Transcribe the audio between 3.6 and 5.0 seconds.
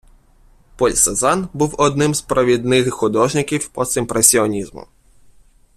постімпресіонізму.